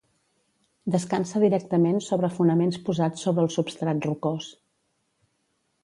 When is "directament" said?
1.43-2.01